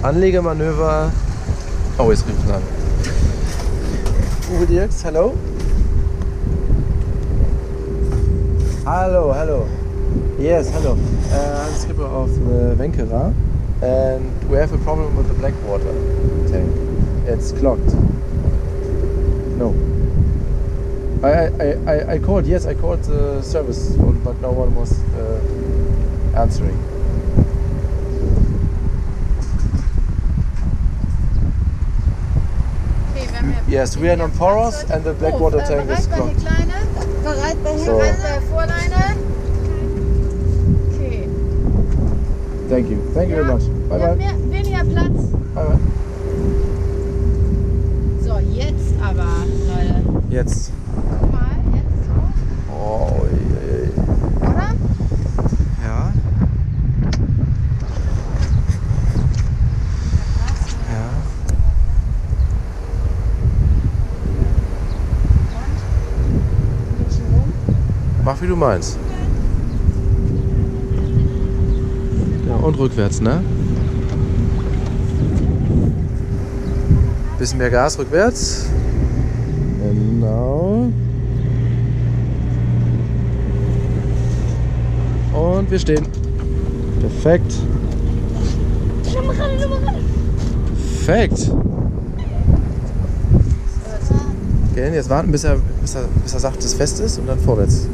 [0.07, 1.11] Anlegemanöver.
[1.97, 2.61] Oh, jetzt rief an.
[4.55, 5.33] Uwe Dirks, hallo?
[8.85, 9.65] Hallo, hallo.
[10.39, 10.93] Yes, hello.
[10.93, 13.33] Uh, I'm skipper of the Venkera
[13.81, 15.93] and we have a problem with the black water
[16.49, 16.71] tank.
[17.27, 17.93] It's clogged.
[19.57, 19.75] No.
[21.21, 24.97] I, I, I, I called, yes, I called the service phone, but no one was
[25.15, 26.79] uh, answering.
[33.67, 36.37] Yes, we are on Poros and the black water äh, oh, tank uh, is clogged.
[37.23, 37.99] Bereit bei So.
[38.49, 39.17] Vorleine.
[40.93, 41.27] Okay.
[42.69, 43.01] Thank you.
[43.13, 43.63] Thank you very much.
[43.89, 44.15] Bye bye.
[44.15, 45.31] mehr, weniger Platz.
[45.53, 45.79] Bye bye.
[48.23, 50.23] So, jetzt aber, Leute.
[50.29, 50.71] Jetzt.
[68.57, 68.97] Meinst.
[72.47, 73.43] Ja, und rückwärts, ne?
[77.39, 78.65] Bisschen mehr Gas rückwärts.
[79.81, 80.89] Genau.
[85.33, 86.05] Und wir stehen.
[86.99, 87.53] Perfekt.
[91.05, 91.51] Perfekt.
[94.71, 97.27] Okay, jetzt warten, bis er, bis er, bis er sagt, dass es fest ist und
[97.27, 97.87] dann vorwärts.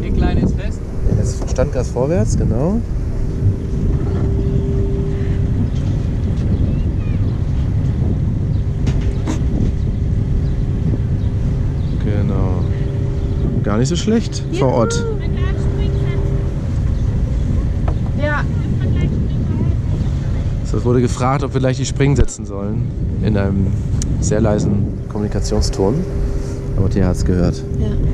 [0.00, 0.78] Der Kleine ist fest.
[1.18, 2.80] Jetzt Standgas vorwärts, genau.
[12.02, 12.64] Genau.
[13.62, 15.04] Gar nicht so schlecht vor Ort.
[18.18, 18.44] Ja.
[20.64, 22.90] So, es wurde gefragt, ob wir gleich die Springen setzen sollen.
[23.22, 23.66] In einem
[24.20, 25.96] sehr leisen Kommunikationston.
[26.78, 27.62] Aber Thea hat es gehört.
[27.78, 28.11] Ja.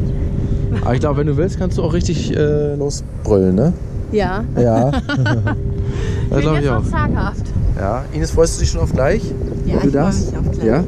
[0.89, 3.75] Aber ich glaube, wenn du willst, kannst du auch richtig äh, losbrüllen, ne?
[4.11, 4.43] Ja.
[4.57, 4.91] Ja.
[6.31, 6.83] das glaube ich auch.
[6.83, 7.45] zaghaft.
[7.79, 8.07] Ja.
[8.15, 9.23] Ines, freust du dich schon auf gleich?
[9.67, 10.31] Ja, du ich freu darfst?
[10.31, 10.65] mich auf gleich.
[10.67, 10.85] Ja?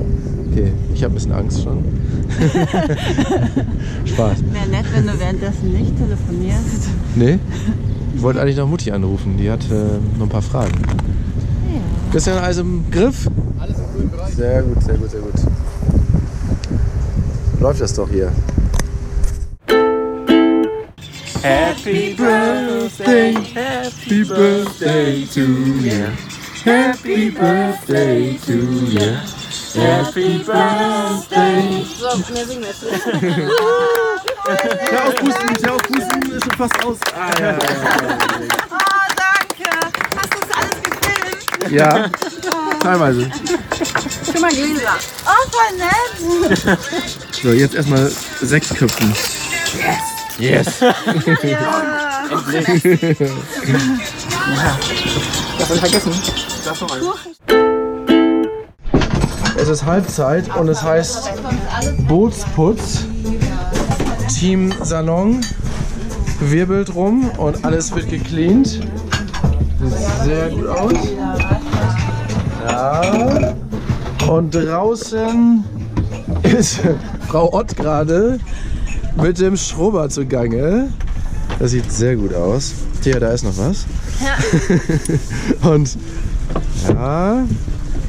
[0.50, 1.84] Okay, ich habe ein bisschen Angst schon.
[4.06, 4.38] Spaß.
[4.50, 6.88] Wäre nett, wenn du währenddessen nicht telefonierst.
[7.16, 7.38] Nee?
[8.16, 10.80] Ich wollte eigentlich noch Mutti anrufen, die hat äh, noch ein paar Fragen.
[10.80, 11.82] Ja.
[12.10, 13.28] Christian, alles im Griff?
[13.58, 14.34] Alles im grünen Bereich.
[14.34, 15.34] Sehr gut, sehr gut, sehr gut.
[17.60, 18.32] Läuft das doch hier.
[21.42, 25.46] Happy Birthday, Happy Birthday to
[25.81, 26.07] you.
[26.64, 29.16] Happy Birthday to you.
[29.74, 31.85] Happy Birthday.
[31.98, 32.85] So, mehr singen wir jetzt.
[34.90, 36.98] Hör auf Pusten, hör auf Pusten, ist schon fast aus.
[37.16, 37.59] Ah, ja, ja, ja.
[38.70, 38.79] Oh,
[39.16, 39.70] danke.
[40.16, 41.72] Hast du das alles gefilmt?
[41.72, 42.11] Ja,
[42.81, 43.31] teilweise.
[44.26, 44.98] Guck mal, Gläser.
[45.24, 46.79] Oh, voll nett.
[47.42, 48.11] So, jetzt erstmal
[48.42, 49.14] Sekt köpfen.
[49.79, 50.19] Yes!
[50.40, 50.94] Das habe
[55.74, 56.12] ich vergessen.
[56.64, 57.05] Das noch eins.
[59.59, 61.31] Es ist Halbzeit und es heißt
[62.09, 63.05] Bootsputz.
[64.35, 65.42] Team Salon
[66.40, 68.66] wirbelt rum und alles wird gecleant.
[68.66, 70.94] Sieht sehr gut aus.
[72.66, 73.55] Ja.
[74.26, 75.64] Und draußen
[76.44, 76.81] ist
[77.29, 78.40] Frau Ott gerade
[79.22, 80.92] mit dem Schrubber zugange.
[81.59, 82.72] Das sieht sehr gut aus.
[83.02, 83.87] Thea, da ist noch was.
[85.62, 85.68] Ja.
[85.70, 85.96] und
[86.88, 87.44] ja,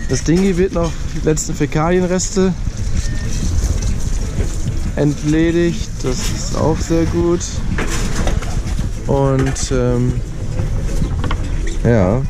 [0.10, 2.54] das Ding hier wird noch die letzten Fäkalienreste
[4.96, 5.90] entledigt.
[6.04, 7.42] Das ist auch sehr gut.
[9.08, 10.14] Und ähm,
[11.84, 12.22] ja.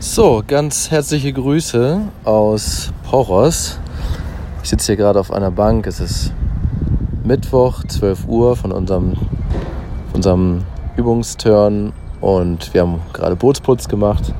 [0.00, 3.78] So, ganz herzliche Grüße aus Poros.
[4.68, 5.86] Ich sitze hier gerade auf einer Bank.
[5.86, 6.34] Es ist
[7.24, 9.14] Mittwoch, 12 Uhr von unserem,
[10.12, 10.62] unserem
[10.94, 14.34] Übungsturn und wir haben gerade Bootsputz gemacht.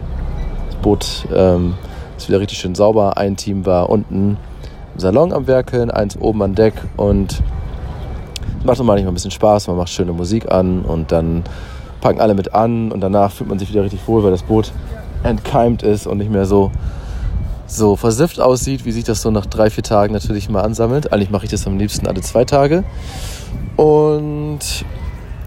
[0.67, 1.77] Das Boot ähm,
[2.19, 3.17] ist wieder richtig schön sauber.
[3.17, 4.37] Ein Team war unten
[4.93, 7.43] im Salon am Werkeln, eins oben an Deck und
[8.59, 9.69] es macht immer manchmal ein bisschen Spaß.
[9.69, 11.43] Man macht schöne Musik an und dann
[12.03, 14.73] packen alle mit an und danach fühlt man sich wieder richtig wohl, weil das Boot
[15.23, 16.71] entkeimt ist und nicht mehr so,
[17.69, 21.13] so versifft aussieht, wie sich das so nach drei, vier Tagen natürlich mal ansammelt.
[21.13, 22.83] Eigentlich mache ich das am liebsten alle zwei Tage.
[23.77, 24.61] Und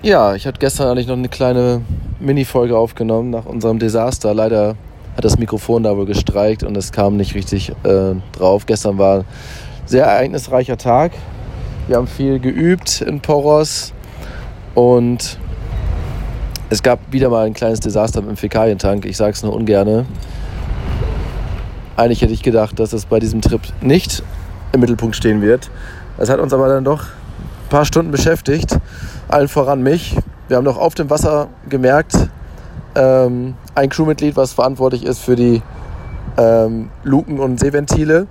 [0.03, 1.81] ja, ich hatte gestern eigentlich noch eine kleine
[2.19, 4.34] Mini-Folge aufgenommen nach unserem Desaster.
[4.34, 4.75] Leider
[5.17, 8.65] hat das Mikrofon da wohl gestreikt und es kam nicht richtig äh, drauf.
[8.65, 9.25] Gestern war ein
[9.86, 11.12] sehr ereignisreicher Tag.
[11.88, 13.93] Wir haben viel geübt in Poros
[14.75, 15.38] und
[16.69, 19.05] es gab wieder mal ein kleines Desaster mit dem Fäkalientank.
[19.05, 20.05] Ich sage es nur ungerne.
[21.95, 24.23] Eigentlich hätte ich gedacht, dass es bei diesem Trip nicht
[24.71, 25.69] im Mittelpunkt stehen wird.
[26.17, 28.77] Es hat uns aber dann doch ein paar Stunden beschäftigt.
[29.27, 30.15] Allen voran mich.
[30.47, 32.15] Wir haben doch auf dem Wasser gemerkt,
[32.95, 35.62] ähm, ein Crewmitglied, was verantwortlich ist für die
[36.38, 38.27] ähm, Luken und Seeventile,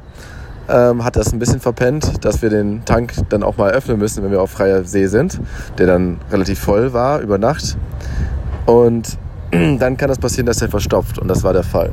[0.69, 4.23] ähm, hat das ein bisschen verpennt, dass wir den Tank dann auch mal öffnen müssen,
[4.23, 5.41] wenn wir auf freier See sind,
[5.79, 7.77] der dann relativ voll war über Nacht.
[8.67, 9.19] Und
[9.51, 11.19] dann kann das passieren, dass er verstopft.
[11.19, 11.93] Und das war der Fall.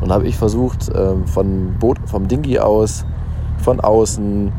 [0.00, 3.04] Und habe ich versucht, ähm, von Boot, vom Dingi aus,
[3.58, 4.52] von außen,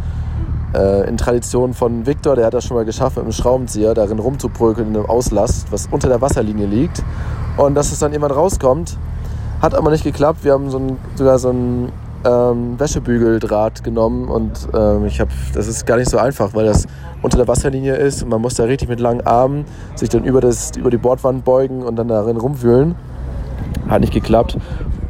[0.73, 4.19] äh, in Tradition von Victor, der hat das schon mal geschafft, mit einem Schraubenzieher darin
[4.19, 7.03] rumzubrökeln in einem Auslast, was unter der Wasserlinie liegt.
[7.57, 8.97] Und dass es dann jemand rauskommt,
[9.61, 10.43] hat aber nicht geklappt.
[10.43, 11.91] Wir haben so ein, sogar so ein
[12.25, 16.87] ähm, Wäschebügeldraht genommen und ähm, ich habe, das ist gar nicht so einfach, weil das
[17.21, 20.39] unter der Wasserlinie ist und man muss da richtig mit langen Armen sich dann über,
[20.39, 22.95] das, über die Bordwand beugen und dann darin rumwühlen.
[23.89, 24.57] Hat nicht geklappt.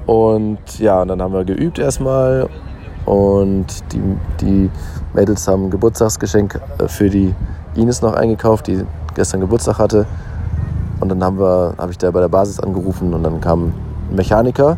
[0.05, 2.49] Und ja, und dann haben wir geübt erstmal
[3.05, 4.01] und die,
[4.39, 4.69] die
[5.13, 7.33] Mädels haben ein Geburtstagsgeschenk äh, für die
[7.75, 8.85] Ines noch eingekauft, die
[9.15, 10.05] gestern Geburtstag hatte.
[10.99, 13.73] Und dann haben wir, habe ich da bei der Basis angerufen und dann kam
[14.09, 14.77] ein Mechaniker.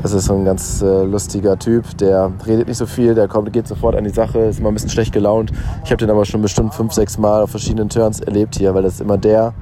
[0.00, 3.52] Das ist so ein ganz äh, lustiger Typ, der redet nicht so viel, der kommt,
[3.52, 5.52] geht sofort an die Sache, ist immer ein bisschen schlecht gelaunt.
[5.84, 8.84] Ich habe den aber schon bestimmt fünf, sechs Mal auf verschiedenen Turns erlebt hier, weil
[8.84, 9.52] das immer der,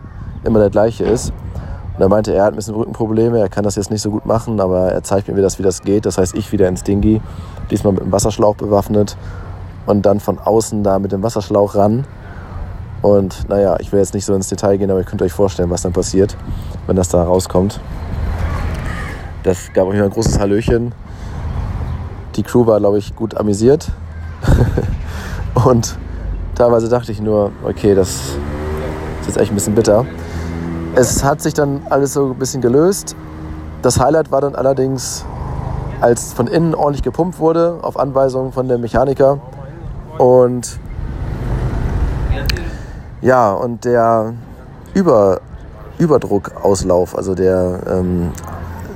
[0.45, 1.33] immer der gleiche ist.
[1.97, 4.27] Und er meinte, er hat ein bisschen Rückenprobleme, er kann das jetzt nicht so gut
[4.27, 6.05] machen, aber er zeigt mir, wie das, wie das geht.
[6.05, 7.23] Das heißt, ich wieder ins Dingi,
[7.71, 9.17] diesmal mit dem Wasserschlauch bewaffnet
[9.87, 12.05] und dann von außen da mit dem Wasserschlauch ran.
[13.01, 15.71] Und naja, ich will jetzt nicht so ins Detail gehen, aber ihr könnt euch vorstellen,
[15.71, 16.37] was dann passiert,
[16.87, 17.81] wenn das da rauskommt.
[19.43, 20.93] Das gab euch ein großes Hallöchen.
[22.35, 23.91] Die Crew war, glaube ich, gut amüsiert.
[25.65, 25.97] und
[26.55, 30.05] teilweise dachte ich nur, okay, das ist jetzt echt ein bisschen bitter.
[30.99, 33.15] Es hat sich dann alles so ein bisschen gelöst.
[33.83, 35.27] Das Highlight war dann allerdings,
[36.01, 39.39] als von innen ordentlich gepumpt wurde, auf Anweisung von dem Mechaniker.
[40.17, 40.81] Und
[43.21, 44.33] ja, und der
[44.95, 45.43] Über,
[45.99, 48.31] Überdruckauslauf, also der ähm,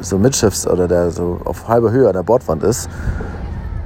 [0.01, 2.89] so Mitschiffs oder der so auf halber Höhe an der Bordwand ist,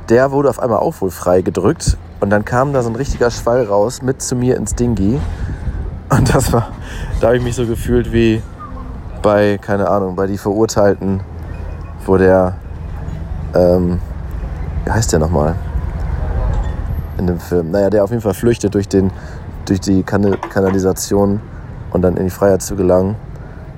[0.08, 1.96] der wurde auf einmal auch wohl frei gedrückt.
[2.20, 5.18] Und dann kam da so ein richtiger Schwall raus mit zu mir ins Dingi.
[6.10, 6.68] Und das war,
[7.20, 8.42] da habe ich mich so gefühlt wie
[9.22, 11.20] bei, keine Ahnung, bei die Verurteilten,
[12.04, 12.54] wo der,
[13.54, 13.98] ähm,
[14.84, 15.54] wie heißt der nochmal?
[17.16, 17.70] In dem Film.
[17.70, 19.10] Naja, der auf jeden Fall flüchtet durch, den,
[19.66, 21.40] durch die Kanal Kanalisation
[21.92, 23.16] und dann in die Freiheit zu gelangen.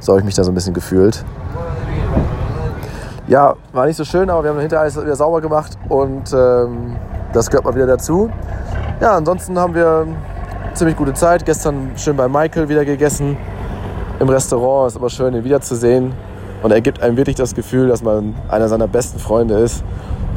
[0.01, 1.25] So habe ich mich da so ein bisschen gefühlt.
[3.29, 6.97] Ja, war nicht so schön, aber wir haben hinterher alles wieder sauber gemacht und ähm,
[7.33, 8.31] das gehört mal wieder dazu.
[9.01, 10.07] Ja, ansonsten haben wir
[10.77, 11.47] ziemlich gute Zeit.
[11.47, 13.39] Gestern schön bei Michael wieder gegessen
[14.21, 14.89] im Restaurant.
[14.89, 16.13] Ist aber schön, ihn wiederzusehen.
[16.63, 19.83] Und er gibt einem wirklich das Gefühl, dass man einer seiner besten Freunde ist.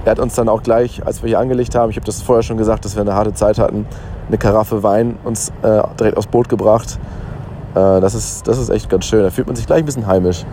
[0.05, 2.41] Er hat uns dann auch gleich, als wir hier angelegt haben, ich habe das vorher
[2.43, 3.85] schon gesagt, dass wir eine harte Zeit hatten,
[4.29, 6.97] eine Karaffe Wein uns äh, direkt aufs Boot gebracht.
[7.75, 9.23] Äh, das, ist, das ist echt ganz schön.
[9.23, 10.45] Da fühlt man sich gleich ein bisschen heimisch.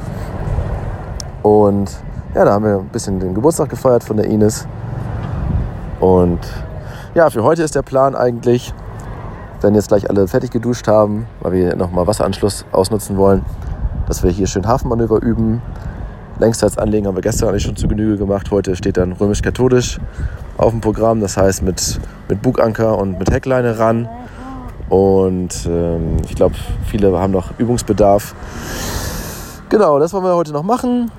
[1.44, 1.92] Und
[2.34, 4.66] ja, da haben wir ein bisschen den Geburtstag gefeiert von der Ines.
[6.00, 6.40] Und
[7.14, 8.74] ja, für heute ist der Plan eigentlich,
[9.66, 13.44] wenn jetzt gleich alle fertig geduscht haben, weil wir nochmal Wasseranschluss ausnutzen wollen,
[14.06, 15.60] dass wir hier schön Hafenmanöver üben.
[16.38, 18.52] Längsseitsanlegen haben wir gestern eigentlich schon zu Genüge gemacht.
[18.52, 19.98] Heute steht dann römisch-katholisch
[20.56, 21.20] auf dem Programm.
[21.20, 21.98] Das heißt mit,
[22.28, 24.08] mit Buganker und mit Heckleine ran.
[24.88, 26.54] Und ähm, ich glaube,
[26.86, 28.36] viele haben noch Übungsbedarf.
[29.68, 31.10] Genau, das wollen wir heute noch machen.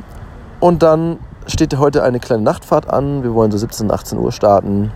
[0.61, 3.23] Und dann steht heute eine kleine Nachtfahrt an.
[3.23, 4.93] Wir wollen so 17, 18 Uhr starten.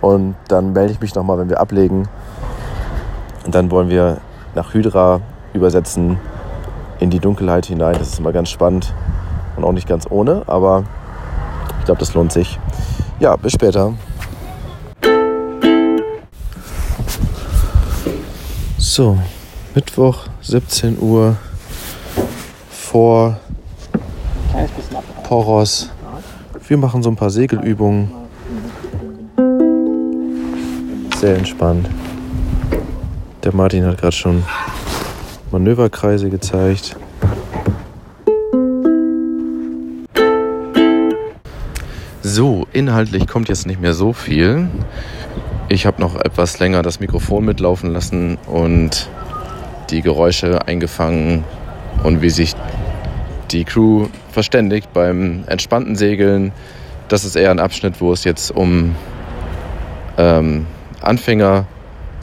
[0.00, 2.08] Und dann melde ich mich nochmal, wenn wir ablegen.
[3.44, 4.18] Und dann wollen wir
[4.54, 5.20] nach Hydra
[5.52, 6.18] übersetzen
[7.00, 7.96] in die Dunkelheit hinein.
[7.98, 8.94] Das ist immer ganz spannend
[9.56, 10.84] und auch nicht ganz ohne, aber
[11.80, 12.58] ich glaube, das lohnt sich.
[13.18, 13.92] Ja, bis später.
[18.78, 19.18] So,
[19.74, 21.36] Mittwoch, 17 Uhr
[22.70, 23.38] vor
[25.24, 25.90] Poros.
[26.68, 28.12] Wir machen so ein paar Segelübungen.
[31.16, 31.88] Sehr entspannt.
[33.44, 34.44] Der Martin hat gerade schon
[35.50, 36.96] Manöverkreise gezeigt.
[42.22, 44.68] So, inhaltlich kommt jetzt nicht mehr so viel.
[45.68, 49.10] Ich habe noch etwas länger das Mikrofon mitlaufen lassen und
[49.90, 51.42] die Geräusche eingefangen
[52.04, 52.54] und wie sich
[53.50, 56.52] die Crew verständigt beim entspannten Segeln.
[57.08, 58.94] Das ist eher ein Abschnitt, wo es jetzt um
[60.16, 60.66] ähm,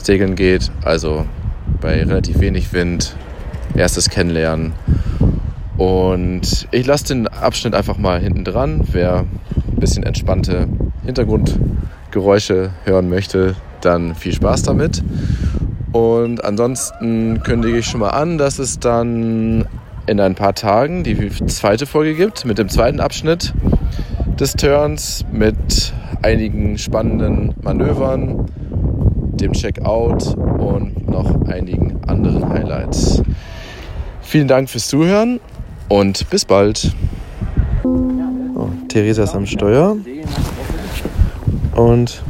[0.00, 1.26] Anfängersegeln geht, also
[1.82, 3.14] bei relativ wenig Wind,
[3.74, 4.72] erstes Kennenlernen.
[5.76, 8.80] Und ich lasse den Abschnitt einfach mal hinten dran.
[8.92, 10.68] Wer ein bisschen entspannte
[11.04, 15.02] Hintergrundgeräusche hören möchte, dann viel Spaß damit.
[15.92, 19.66] Und ansonsten kündige ich schon mal an, dass es dann
[20.06, 23.52] in ein paar Tagen die zweite Folge gibt mit dem zweiten Abschnitt
[24.38, 28.46] des Turns mit einigen spannenden Manövern,
[29.40, 33.22] dem Checkout und noch einigen anderen Highlights.
[34.20, 35.40] Vielen Dank fürs Zuhören
[35.88, 36.94] und bis bald.
[37.84, 39.96] Oh, Theresa ist am Steuer
[41.74, 42.22] und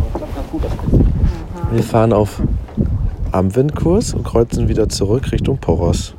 [1.73, 2.41] wir fahren auf
[3.33, 6.15] am Windkurs und kreuzen wieder zurück Richtung Poros.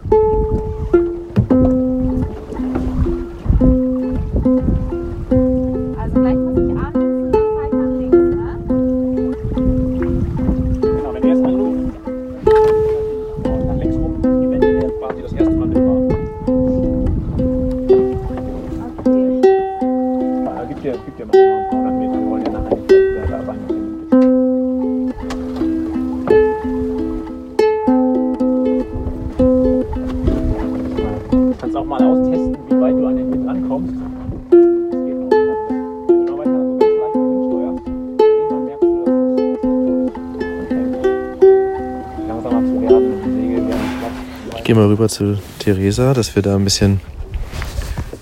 [45.11, 47.01] Zu Theresa, dass wir da ein bisschen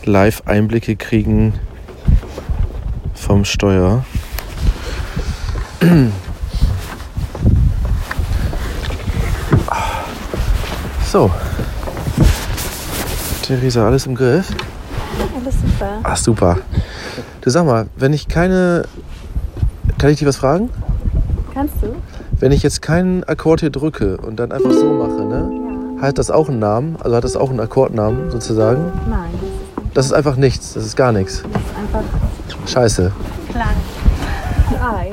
[0.06, 1.54] Live-Einblicke kriegen
[3.14, 4.04] vom Steuer.
[11.06, 11.32] So.
[13.44, 14.50] Theresa, alles im Griff?
[15.36, 16.00] Alles super.
[16.04, 16.58] Ach, super.
[17.42, 18.84] Du sag mal, wenn ich keine.
[19.98, 20.70] Kann ich dich was fragen?
[21.54, 21.96] Kannst du?
[22.40, 25.26] Wenn ich jetzt keinen Akkord hier drücke und dann einfach so mache?
[26.02, 26.96] Hat das auch einen Namen?
[27.04, 28.92] Also hat das auch einen Akkordnamen sozusagen?
[29.10, 29.30] Nein,
[29.94, 31.44] Das ist einfach nichts, das ist gar nichts.
[31.44, 33.12] das ist einfach Scheiße.
[33.52, 35.12] frei.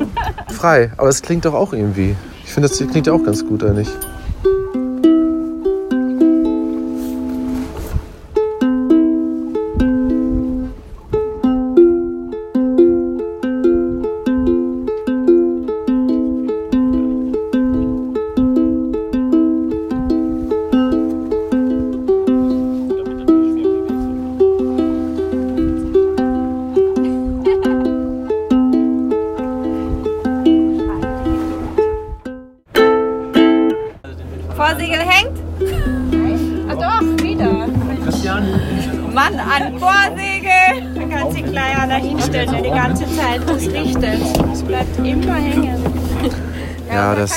[0.54, 2.14] Frei, aber es klingt doch auch irgendwie.
[2.44, 3.88] Ich finde, das klingt ja auch ganz gut, eigentlich.
[3.88, 4.15] Vorsegel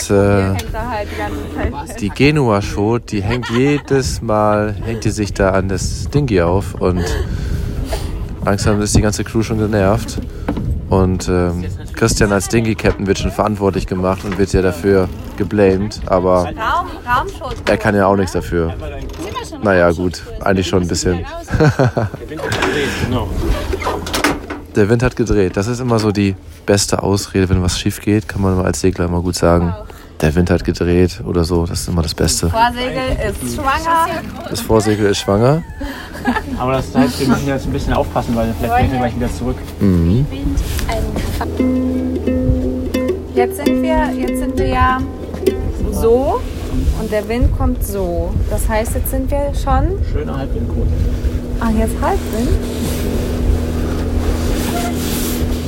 [0.09, 0.63] Äh, halt
[2.01, 3.11] die Zeit.
[3.11, 7.03] die hängt jedes Mal, hängt die sich da an das Dingy auf und
[8.45, 10.19] langsam ist die ganze Crew schon genervt.
[10.89, 15.07] Und ähm, Christian als Dingy-Captain wird schon verantwortlich gemacht und wird ja dafür
[15.37, 16.49] geblamed, aber
[17.65, 18.73] er kann ja auch nichts dafür.
[19.61, 21.25] Naja, gut, eigentlich schon ein bisschen.
[23.05, 23.27] Genau.
[24.75, 25.57] Der Wind hat gedreht.
[25.57, 26.35] Das ist immer so die
[26.65, 29.73] beste Ausrede, wenn was schief geht, kann man als Segler immer gut sagen.
[30.21, 32.49] Der Wind hat gedreht oder so, das ist immer das Beste.
[32.49, 34.07] Vorsegel ist schwanger.
[34.49, 35.63] Das Vorsegel ist schwanger.
[36.57, 39.33] Aber das heißt, wir müssen jetzt ein bisschen aufpassen, weil vielleicht gehen wir gleich wieder
[39.33, 39.55] zurück.
[39.79, 40.25] Mhm.
[43.33, 44.97] Jetzt sind wir, jetzt sind wir ja
[45.93, 46.41] so
[46.99, 48.33] und der Wind kommt so.
[48.49, 50.03] Das heißt, jetzt sind wir schon.
[50.11, 50.89] Schöne Halbwindquote.
[51.61, 52.49] Ah, jetzt Halbwind.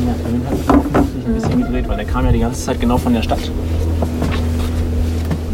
[0.06, 0.46] Ja, der Wind
[0.94, 3.22] hat sich ein bisschen gedreht, weil der kam ja die ganze Zeit genau von der
[3.22, 3.40] Stadt.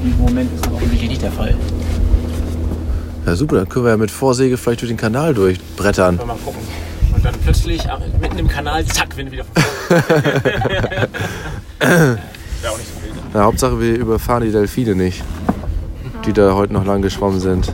[0.08, 1.54] Diesem Moment ist das offensichtlich nicht der Fall.
[3.26, 6.16] Ja, super, dann können wir ja mit Vorsegel vielleicht durch den Kanal durchbrettern.
[6.16, 6.62] Mal gucken.
[7.14, 7.84] Und dann plötzlich
[8.22, 9.44] mitten im Kanal, zack, Wind wieder.
[9.90, 10.00] Wäre
[12.72, 13.16] auch nicht so wild.
[13.34, 15.26] Na, Hauptsache, wir überfahren die Delfine nicht,
[16.26, 17.74] die da heute noch lang geschwommen sind.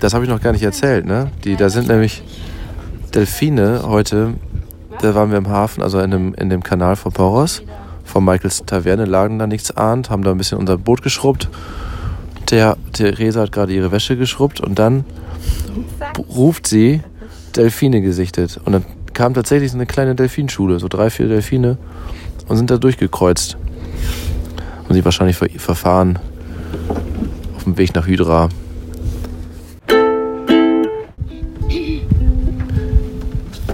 [0.00, 1.30] Das habe ich noch gar nicht erzählt, ne?
[1.44, 2.24] Die, da sind nämlich
[3.14, 4.34] Delfine heute,
[5.00, 7.62] da waren wir im Hafen, also in dem, in dem Kanal vor Poros,
[8.04, 11.48] vor Michaels Taverne, lagen da nichts ahnt, haben da ein bisschen unser Boot geschrubbt.
[12.50, 15.04] Der, Theresa hat gerade ihre Wäsche geschrubbt und dann
[16.28, 17.00] ruft sie
[17.56, 18.60] Delfine gesichtet.
[18.64, 18.84] Und dann
[19.14, 21.78] kam tatsächlich so eine kleine Delfinschule, so drei, vier Delfine
[22.48, 23.56] und sind da durchgekreuzt.
[24.88, 26.18] Und sie wahrscheinlich ver verfahren
[27.56, 28.48] auf dem Weg nach Hydra.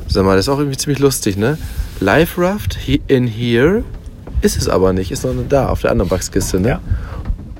[0.06, 1.58] Sag mal, das ist auch irgendwie ziemlich lustig, ne?
[2.00, 3.84] Live Raft in here
[4.42, 6.68] ist es aber nicht, ist noch da auf der anderen Wachskiste, ne?
[6.68, 6.80] Ja.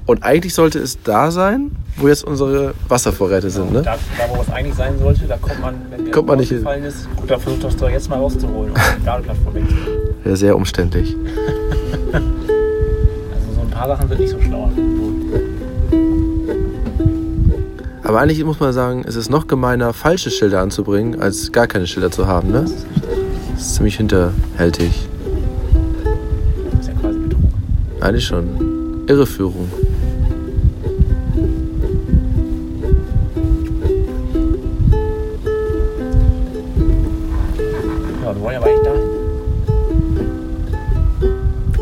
[0.07, 3.83] Und eigentlich sollte es da sein, wo jetzt unsere Wasservorräte sind, ne?
[3.83, 6.49] Da, da, wo es eigentlich sein sollte, da kommt man, wenn der Kommt man nicht
[6.49, 6.59] hin.
[6.59, 9.89] gefallen ist, gut, dann versucht das doch jetzt mal rauszuholen und die Ladeplattform wegzunehmen.
[10.25, 11.15] Ja, sehr umständlich.
[12.13, 14.71] Also so ein paar Sachen sind nicht so schlau.
[18.03, 21.87] Aber eigentlich muss man sagen, es ist noch gemeiner, falsche Schilder anzubringen, als gar keine
[21.87, 22.63] Schilder zu haben, ne?
[23.55, 25.08] Das ist ziemlich hinterhältig.
[28.01, 29.05] Eigentlich schon.
[29.07, 29.69] Irreführung.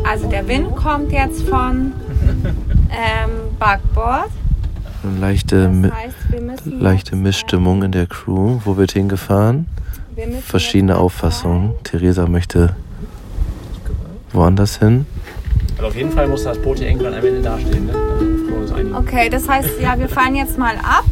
[0.03, 1.91] Also der Wind kommt jetzt von
[2.89, 4.29] ähm, Backbord.
[5.03, 6.15] Eine leichte, Das heißt,
[6.79, 8.59] leichte jetzt, Missstimmung in der Crew.
[8.63, 9.67] Wo wird hingefahren?
[10.15, 11.73] äh, wir Verschiedene Auffassungen.
[11.83, 12.75] Theresa möchte
[14.31, 15.05] woanders hin.
[15.77, 17.93] Also auf jeden Fall muss das Boot hier irgendwann am Ende dastehen, ne?
[17.93, 17.99] Da.
[18.99, 21.05] Okay, das heißt, ja, wir fahren jetzt mal ab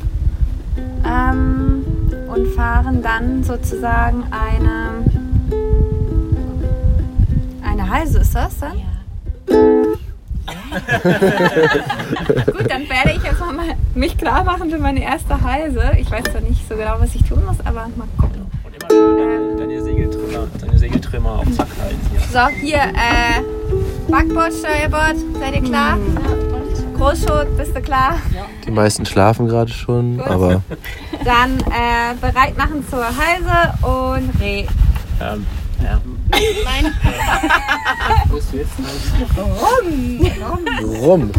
[1.06, 1.86] ähm,
[2.28, 5.06] und fahren dann sozusagen eine
[7.64, 8.82] eine Halse ist das dann?
[9.48, 10.00] Gut,
[12.70, 15.92] dann werde ich jetzt noch mal mich klar machen für meine erste Halse.
[16.00, 18.48] Ich weiß zwar nicht so genau, was ich tun muss, aber mal gucken.
[18.64, 22.20] Und immer schön deine, deine, Segeltrimmer, deine Segeltrimmer auf Zack halten hier.
[22.32, 23.42] So, hier, äh,
[24.08, 25.98] Backbord, Steuerbord, seid ihr klar?
[26.96, 28.20] Großschot, bist du klar?
[28.66, 30.62] Die meisten schlafen gerade schon, aber
[31.24, 34.66] Dann äh, bereit machen zur Halse und Reh.
[35.22, 35.46] Ähm,
[35.84, 36.02] ja.
[41.02, 41.32] rum.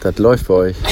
[0.00, 0.76] Das läuft bei euch.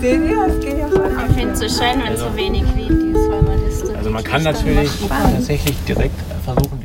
[0.00, 1.10] Seht ihr, das geht ja voll.
[1.28, 4.90] Ich finde es so schön, wenn so wenig weil man das Also man kann natürlich
[5.08, 6.77] tatsächlich direkt versuchen,